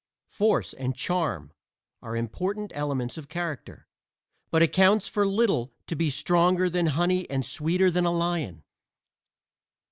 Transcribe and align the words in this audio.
Force 0.31 0.73
and 0.73 0.95
charm 0.95 1.53
are 2.01 2.15
important 2.15 2.71
elements 2.73 3.19
of 3.19 3.29
character, 3.29 3.87
but 4.49 4.63
it 4.63 4.73
counts 4.73 5.07
for 5.07 5.27
little 5.27 5.75
to 5.85 5.95
be 5.95 6.09
stronger 6.09 6.71
than 6.71 6.87
honey 6.87 7.29
and 7.29 7.45
sweeter 7.45 7.91
than 7.91 8.05
a 8.05 8.11
lion. 8.11 8.63